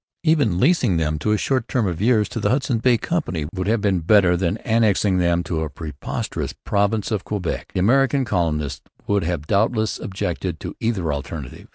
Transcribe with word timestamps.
Even 0.23 0.59
leasing 0.59 0.97
them 0.97 1.19
for 1.19 1.31
a 1.31 1.37
short 1.37 1.67
term 1.67 1.85
of 1.85 2.01
years 2.01 2.27
to 2.29 2.39
the 2.39 2.49
Hudson's 2.49 2.81
Bay 2.81 2.97
Company 2.97 3.45
would 3.53 3.67
have 3.67 3.81
been 3.81 3.99
better 3.99 4.35
than 4.35 4.57
annexing 4.65 5.19
them 5.19 5.43
to 5.43 5.61
a 5.61 5.69
preposterous 5.69 6.53
province 6.65 7.11
of 7.11 7.23
Quebec. 7.23 7.69
The 7.75 7.81
American 7.81 8.25
colonists 8.25 8.81
would 9.05 9.23
have 9.25 9.45
doubtless 9.45 9.99
objected 9.99 10.59
to 10.61 10.75
either 10.79 11.13
alternative. 11.13 11.67